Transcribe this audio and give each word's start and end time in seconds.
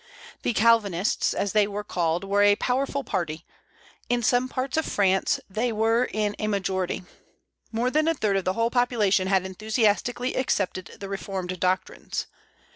The 0.41 0.53
Calvinists, 0.53 1.31
as 1.31 1.51
they 1.51 1.67
were 1.67 1.83
called, 1.83 2.23
were 2.23 2.41
a 2.41 2.55
powerful 2.55 3.03
party; 3.03 3.45
in 4.09 4.23
some 4.23 4.49
parts 4.49 4.75
of 4.75 4.83
France 4.87 5.39
they 5.47 5.71
were 5.71 6.05
in 6.11 6.35
a 6.39 6.47
majority. 6.47 7.03
More 7.71 7.91
than 7.91 8.07
a 8.07 8.15
third 8.15 8.37
of 8.37 8.43
the 8.45 8.53
whole 8.53 8.71
population 8.71 9.27
had 9.27 9.45
enthusiastically 9.45 10.33
accepted 10.35 10.97
the 10.99 11.07
reformed 11.07 11.59
doctrines. 11.59 12.25